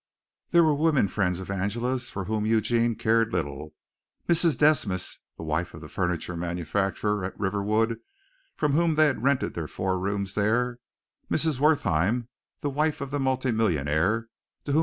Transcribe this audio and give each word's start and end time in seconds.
There 0.49 0.63
were 0.63 0.73
women 0.73 1.07
friends 1.07 1.39
of 1.39 1.51
Angela's 1.51 2.09
for 2.09 2.25
whom 2.25 2.43
Eugene 2.43 2.95
cared 2.95 3.31
little 3.31 3.75
Mrs. 4.27 4.57
Desmas, 4.57 5.19
the 5.37 5.43
wife 5.43 5.75
of 5.75 5.81
the 5.81 5.87
furniture 5.87 6.35
manufacturer 6.35 7.23
at 7.23 7.37
Riverwood, 7.39 7.99
from 8.55 8.71
whom 8.71 8.95
they 8.95 9.05
had 9.05 9.21
rented 9.21 9.53
their 9.53 9.67
four 9.67 9.99
rooms 9.99 10.33
there; 10.33 10.79
Mrs. 11.29 11.59
Wertheim, 11.59 12.29
the 12.61 12.69
wife 12.71 12.99
of 12.99 13.11
the 13.11 13.19
multimillionaire, 13.19 14.25
to 14.65 14.71
whom 14.71 14.79
M. 14.79 14.79